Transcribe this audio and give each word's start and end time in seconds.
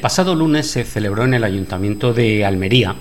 pasado 0.00 0.34
lunes 0.34 0.70
se 0.70 0.84
celebró 0.84 1.24
en 1.24 1.34
el 1.34 1.44
Ayuntamiento 1.44 2.12
de 2.12 2.44
Almería 2.44 2.96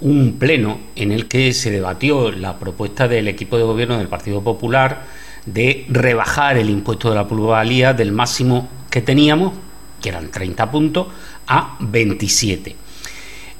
un 0.00 0.36
pleno 0.38 0.78
en 0.94 1.12
el 1.12 1.26
que 1.26 1.52
se 1.52 1.70
debatió 1.70 2.30
la 2.30 2.58
propuesta 2.58 3.08
del 3.08 3.28
equipo 3.28 3.56
de 3.56 3.64
gobierno 3.64 3.98
del 3.98 4.08
Partido 4.08 4.42
Popular 4.42 5.04
de 5.46 5.86
rebajar 5.88 6.58
el 6.58 6.70
impuesto 6.70 7.08
de 7.08 7.16
la 7.16 7.26
plusvalía 7.28 7.94
del 7.94 8.12
máximo 8.12 8.68
que 8.90 9.00
teníamos, 9.00 9.52
que 10.02 10.08
eran 10.10 10.30
30 10.30 10.70
puntos, 10.70 11.06
a 11.46 11.76
27. 11.80 12.76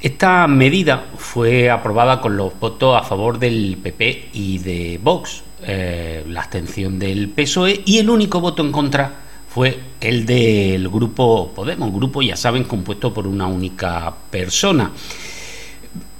Esta 0.01 0.47
medida 0.47 1.07
fue 1.17 1.71
aprobada 1.71 2.21
con 2.21 2.37
los 2.37 2.59
votos 2.59 3.01
a 3.01 3.05
favor 3.05 3.39
del 3.39 3.79
PP 3.83 4.31
y 4.35 4.59
de 4.59 5.01
Vox, 5.03 5.43
eh, 5.63 6.25
la 6.29 6.41
abstención 6.41 6.99
del 6.99 7.29
PSOE 7.31 7.83
y 7.85 7.99
el 7.99 8.11
único 8.11 8.41
voto 8.41 8.63
en 8.63 8.73
contra 8.73 9.26
fue 9.57 9.81
el 10.03 10.27
del 10.27 10.87
grupo 10.91 11.51
Podemos, 11.55 11.91
grupo 11.91 12.21
ya 12.21 12.37
saben 12.37 12.65
compuesto 12.65 13.15
por 13.15 13.27
una 13.27 13.47
única 13.47 14.15
persona. 14.31 14.93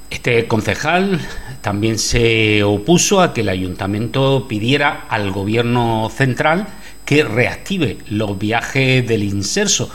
Este 0.09 0.49
concejal 0.49 1.21
también 1.61 1.99
se 1.99 2.63
opuso 2.63 3.21
a 3.21 3.35
que 3.35 3.43
el 3.43 3.51
ayuntamiento 3.51 4.49
pidiera 4.49 5.05
al 5.11 5.33
gobierno 5.33 6.09
central 6.09 6.67
que 7.05 7.25
reactive 7.25 7.99
los 8.09 8.39
viajes 8.39 9.07
del 9.07 9.23
inserso. 9.23 9.91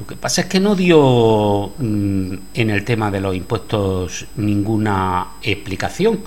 Lo 0.00 0.06
que 0.06 0.16
pasa 0.16 0.40
es 0.40 0.46
que 0.46 0.58
no 0.58 0.74
dio 0.74 1.74
mm, 1.76 2.34
en 2.54 2.70
el 2.70 2.86
tema 2.86 3.10
de 3.10 3.20
los 3.20 3.36
impuestos 3.36 4.24
ninguna 4.36 5.32
explicación. 5.42 6.20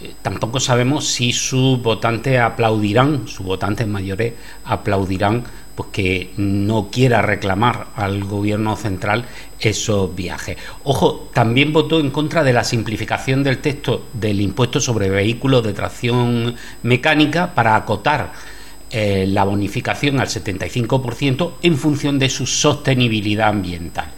Eh, 0.00 0.14
tampoco 0.22 0.60
sabemos 0.60 1.08
si 1.08 1.32
sus 1.32 1.82
votantes 1.82 2.38
aplaudirán, 2.38 3.26
sus 3.26 3.44
votantes 3.44 3.88
mayores 3.88 4.34
aplaudirán 4.64 5.42
pues 5.74 5.88
que 5.92 6.32
no 6.36 6.88
quiera 6.90 7.22
reclamar 7.22 7.88
al 7.96 8.24
gobierno 8.24 8.76
central 8.76 9.24
esos 9.58 10.14
viajes. 10.14 10.56
Ojo, 10.84 11.30
también 11.32 11.72
votó 11.72 12.00
en 12.00 12.10
contra 12.10 12.42
de 12.42 12.52
la 12.52 12.64
simplificación 12.64 13.42
del 13.42 13.58
texto 13.58 14.06
del 14.12 14.40
impuesto 14.40 14.80
sobre 14.80 15.08
vehículos 15.08 15.64
de 15.64 15.72
tracción 15.72 16.54
mecánica 16.82 17.54
para 17.54 17.76
acotar 17.76 18.32
eh, 18.90 19.24
la 19.26 19.44
bonificación 19.44 20.20
al 20.20 20.28
75% 20.28 21.52
en 21.62 21.78
función 21.78 22.18
de 22.18 22.28
su 22.28 22.46
sostenibilidad 22.46 23.48
ambiental. 23.48 24.10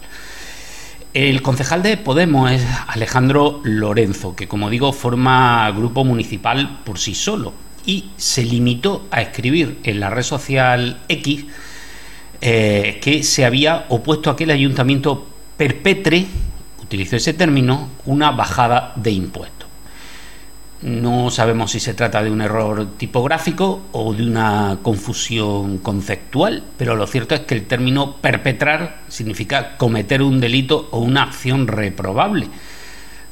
El 1.13 1.41
concejal 1.41 1.81
de 1.81 1.95
Podemos 1.95 2.51
es 2.51 2.65
Alejandro 2.87 3.61
Lorenzo, 3.63 4.35
que 4.35 4.49
como 4.49 4.69
digo 4.69 4.91
forma 4.91 5.71
grupo 5.71 6.03
municipal 6.03 6.81
por 6.83 6.99
sí 6.99 7.15
solo 7.15 7.64
y 7.85 8.11
se 8.17 8.43
limitó 8.43 9.05
a 9.11 9.21
escribir 9.21 9.79
en 9.83 9.99
la 9.99 10.09
red 10.09 10.23
social 10.23 11.01
X 11.07 11.45
eh, 12.41 12.99
que 13.01 13.23
se 13.23 13.45
había 13.45 13.85
opuesto 13.89 14.29
a 14.29 14.35
que 14.35 14.43
el 14.43 14.51
ayuntamiento 14.51 15.27
perpetre, 15.57 16.25
utilizó 16.83 17.15
ese 17.15 17.33
término, 17.33 17.89
una 18.05 18.31
bajada 18.31 18.93
de 18.95 19.11
impuestos. 19.11 19.67
No 20.81 21.31
sabemos 21.31 21.71
si 21.71 21.79
se 21.79 21.93
trata 21.93 22.21
de 22.21 22.29
un 22.29 22.41
error 22.41 22.97
tipográfico 22.97 23.81
o 23.91 24.13
de 24.13 24.23
una 24.23 24.77
confusión 24.83 25.79
conceptual, 25.79 26.63
pero 26.77 26.95
lo 26.95 27.07
cierto 27.07 27.33
es 27.33 27.41
que 27.41 27.55
el 27.55 27.65
término 27.65 28.17
perpetrar 28.17 29.01
significa 29.07 29.77
cometer 29.77 30.21
un 30.21 30.39
delito 30.39 30.89
o 30.91 30.99
una 30.99 31.23
acción 31.23 31.67
reprobable 31.67 32.49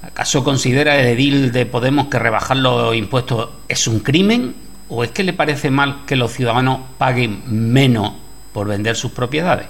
¿Acaso 0.03 0.43
considera 0.43 0.99
el 0.99 1.07
edil 1.07 1.53
de 1.53 1.65
Podemos 1.65 2.07
que 2.07 2.19
rebajar 2.19 2.57
los 2.57 2.93
impuestos 2.93 3.51
es 3.69 3.87
un 3.87 4.01
crimen? 4.01 4.53
¿O 4.89 5.05
es 5.05 5.11
que 5.11 5.23
le 5.23 5.31
parece 5.31 5.71
mal 5.71 6.03
que 6.05 6.17
los 6.17 6.33
ciudadanos 6.33 6.79
paguen 6.97 7.41
menos 7.47 8.11
por 8.51 8.67
vender 8.67 8.97
sus 8.97 9.11
propiedades? 9.11 9.65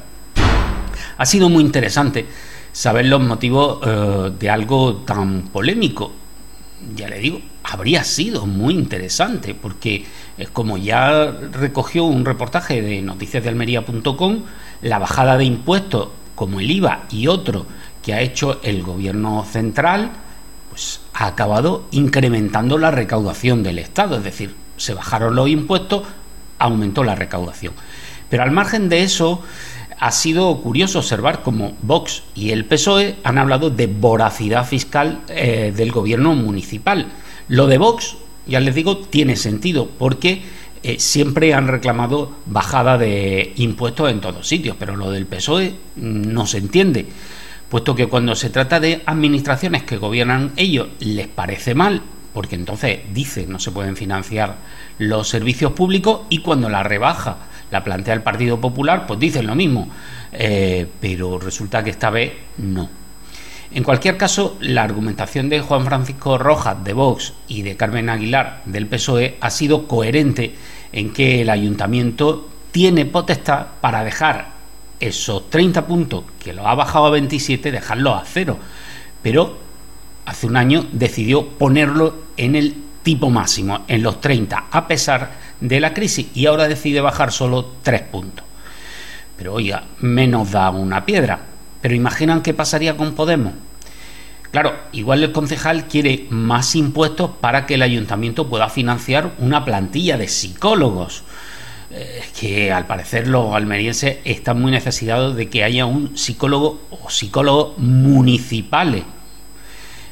Ha 1.19 1.25
sido 1.27 1.49
muy 1.49 1.63
interesante 1.63 2.25
saber 2.71 3.05
los 3.05 3.21
motivos 3.21 3.77
eh, 3.85 4.31
de 4.39 4.49
algo 4.49 5.03
tan 5.05 5.43
polémico. 5.43 6.11
Ya 6.95 7.07
le 7.07 7.19
digo, 7.19 7.39
habría 7.63 8.03
sido 8.03 8.47
muy 8.47 8.73
interesante, 8.73 9.53
porque 9.53 10.03
como 10.51 10.79
ya 10.79 11.31
recogió 11.51 12.05
un 12.05 12.25
reportaje 12.25 12.81
de 12.81 13.03
noticiasdealmería.com, 13.03 14.39
la 14.81 14.97
bajada 14.97 15.37
de 15.37 15.45
impuestos 15.45 16.09
como 16.35 16.59
el 16.59 16.69
IVA 16.71 17.03
y 17.11 17.27
otro 17.27 17.65
que 18.01 18.13
ha 18.13 18.21
hecho 18.21 18.59
el 18.63 18.83
gobierno 18.83 19.45
central 19.45 20.11
pues 20.69 21.01
ha 21.13 21.27
acabado 21.27 21.85
incrementando 21.91 22.79
la 22.79 22.89
recaudación 22.89 23.61
del 23.61 23.77
Estado, 23.77 24.17
es 24.17 24.23
decir, 24.23 24.55
se 24.75 24.95
bajaron 24.95 25.35
los 25.35 25.47
impuestos, 25.47 26.01
aumentó 26.57 27.03
la 27.03 27.13
recaudación. 27.13 27.73
Pero 28.27 28.41
al 28.41 28.49
margen 28.49 28.89
de 28.89 29.03
eso, 29.03 29.43
ha 29.99 30.11
sido 30.11 30.59
curioso 30.61 30.99
observar 30.99 31.43
cómo 31.43 31.77
Vox 31.81 32.23
y 32.33 32.49
el 32.49 32.65
PSOE 32.65 33.17
han 33.23 33.37
hablado 33.37 33.69
de 33.69 33.87
voracidad 33.87 34.65
fiscal 34.65 35.21
eh, 35.29 35.71
del 35.75 35.91
gobierno 35.91 36.33
municipal. 36.33 37.11
Lo 37.47 37.67
de 37.67 37.77
Vox, 37.77 38.17
ya 38.47 38.59
les 38.59 38.73
digo, 38.75 38.97
tiene 38.97 39.35
sentido, 39.35 39.87
porque 39.99 40.41
eh, 40.83 40.99
siempre 40.99 41.53
han 41.53 41.67
reclamado 41.67 42.35
bajada 42.45 42.97
de 42.97 43.53
impuestos 43.55 44.11
en 44.11 44.21
todos 44.21 44.47
sitios, 44.47 44.75
pero 44.77 44.95
lo 44.95 45.09
del 45.11 45.25
PSOE 45.25 45.75
no 45.95 46.45
se 46.45 46.57
entiende 46.59 47.07
puesto 47.73 47.95
que 47.95 48.05
cuando 48.05 48.35
se 48.35 48.51
trata 48.51 48.79
de 48.79 49.01
administraciones 49.07 49.81
que 49.81 49.97
gobiernan 49.97 50.51
ellos 50.57 50.89
les 50.99 51.27
parece 51.27 51.73
mal, 51.73 52.03
porque 52.31 52.53
entonces 52.53 52.99
dice 53.11 53.47
no 53.47 53.57
se 53.57 53.71
pueden 53.71 53.95
financiar 53.95 54.57
los 54.99 55.27
servicios 55.27 55.71
públicos 55.71 56.21
y 56.29 56.43
cuando 56.43 56.69
la 56.69 56.83
rebaja 56.83 57.37
la 57.71 57.83
plantea 57.83 58.13
el 58.13 58.21
Partido 58.21 58.61
Popular, 58.61 59.07
pues 59.07 59.19
dicen 59.19 59.47
lo 59.47 59.55
mismo, 59.55 59.89
eh, 60.33 60.85
pero 60.99 61.39
resulta 61.39 61.83
que 61.83 61.89
esta 61.89 62.11
vez 62.11 62.33
no. 62.59 62.87
En 63.73 63.83
cualquier 63.83 64.17
caso, 64.17 64.55
la 64.61 64.83
argumentación 64.83 65.49
de 65.49 65.59
Juan 65.59 65.83
Francisco 65.83 66.37
Rojas 66.37 66.83
de 66.83 66.93
Vox 66.93 67.33
y 67.47 67.63
de 67.63 67.75
Carmen 67.75 68.07
Aguilar 68.07 68.61
del 68.65 68.85
PSOE 68.85 69.37
ha 69.41 69.49
sido 69.49 69.87
coherente 69.87 70.53
en 70.91 71.11
que 71.11 71.41
el 71.41 71.49
ayuntamiento 71.49 72.49
tiene 72.71 73.05
potestad 73.05 73.65
para 73.81 74.03
dejar 74.03 74.49
esos 74.99 75.49
30 75.49 75.87
puntos 75.87 76.23
que 76.37 76.53
lo 76.53 76.67
ha 76.67 76.75
bajado 76.75 77.07
a 77.07 77.09
27, 77.09 77.71
dejarlo 77.71 78.13
a 78.13 78.23
cero. 78.25 78.59
Pero 79.23 79.57
hace 80.27 80.45
un 80.45 80.55
año 80.55 80.85
decidió 80.91 81.47
ponerlo 81.49 82.25
en 82.37 82.55
el 82.55 82.75
tipo 83.01 83.31
máximo, 83.31 83.85
en 83.87 84.03
los 84.03 84.21
30, 84.21 84.65
a 84.69 84.87
pesar 84.87 85.31
de 85.59 85.79
la 85.79 85.95
crisis, 85.95 86.27
y 86.35 86.45
ahora 86.45 86.67
decide 86.67 87.01
bajar 87.01 87.31
solo 87.31 87.71
3 87.81 88.01
puntos. 88.03 88.45
Pero 89.35 89.55
oiga, 89.55 89.83
menos 89.99 90.51
da 90.51 90.69
una 90.69 91.03
piedra. 91.03 91.52
Pero 91.83 91.93
imaginan 91.93 92.41
qué 92.41 92.55
pasaría 92.55 92.97
con 92.97 93.13
Podemos. 93.13 93.53
Claro, 94.49 94.73
igual 94.91 95.23
el 95.23 95.31
concejal 95.31 95.87
quiere 95.87 96.25
más 96.31 96.75
impuestos 96.75 97.29
para 97.39 97.67
que 97.67 97.75
el 97.75 97.83
ayuntamiento 97.83 98.49
pueda 98.49 98.69
financiar 98.69 99.33
una 99.37 99.63
plantilla 99.63 100.17
de 100.17 100.27
psicólogos 100.27 101.23
que 102.39 102.71
al 102.71 102.87
parecer 102.87 103.27
los 103.27 103.53
almerienses 103.53 104.17
están 104.23 104.59
muy 104.59 104.71
necesitados 104.71 105.35
de 105.35 105.49
que 105.49 105.63
haya 105.63 105.85
un 105.85 106.17
psicólogo 106.17 106.81
o 106.89 107.09
psicólogos 107.09 107.77
municipales. 107.77 109.03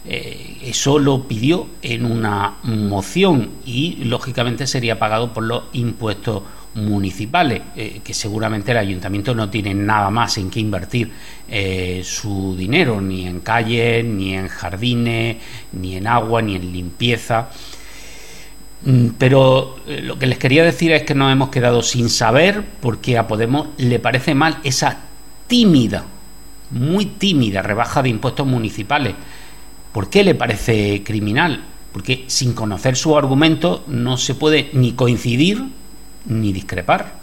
Eh, 0.05 0.57
eso 0.63 0.99
lo 0.99 1.27
pidió 1.27 1.67
en 1.81 2.05
una 2.05 2.55
moción 2.63 3.51
y 3.65 4.03
lógicamente 4.03 4.67
sería 4.67 4.99
pagado 4.99 5.33
por 5.33 5.43
los 5.43 5.63
impuestos 5.73 6.43
municipales, 6.75 7.61
eh, 7.75 8.01
que 8.03 8.13
seguramente 8.13 8.71
el 8.71 8.77
ayuntamiento 8.77 9.35
no 9.35 9.49
tiene 9.49 9.73
nada 9.73 10.09
más 10.09 10.37
en 10.37 10.49
que 10.49 10.59
invertir 10.59 11.11
eh, 11.49 12.01
su 12.03 12.55
dinero, 12.57 13.01
ni 13.01 13.27
en 13.27 13.41
calles, 13.41 14.05
ni 14.05 14.33
en 14.35 14.47
jardines, 14.47 15.37
ni 15.73 15.97
en 15.97 16.07
agua, 16.07 16.41
ni 16.41 16.55
en 16.55 16.71
limpieza. 16.71 17.49
Mm, 18.83 19.09
pero 19.17 19.77
eh, 19.87 20.01
lo 20.01 20.17
que 20.17 20.27
les 20.27 20.37
quería 20.37 20.63
decir 20.63 20.91
es 20.91 21.03
que 21.03 21.13
nos 21.13 21.31
hemos 21.31 21.49
quedado 21.49 21.81
sin 21.81 22.09
saber 22.09 22.63
porque 22.79 23.17
a 23.17 23.27
Podemos 23.27 23.67
le 23.77 23.99
parece 23.99 24.33
mal 24.33 24.59
esa 24.63 24.97
tímida, 25.47 26.05
muy 26.71 27.05
tímida 27.05 27.61
rebaja 27.61 28.01
de 28.01 28.09
impuestos 28.09 28.47
municipales. 28.47 29.13
¿Por 29.91 30.09
qué 30.09 30.23
le 30.23 30.35
parece 30.35 31.03
criminal? 31.03 31.65
Porque 31.91 32.23
sin 32.27 32.53
conocer 32.53 32.95
su 32.95 33.17
argumento 33.17 33.83
no 33.87 34.15
se 34.15 34.35
puede 34.35 34.69
ni 34.71 34.93
coincidir 34.93 35.80
ni 36.25 36.51
discrepar. 36.53 37.20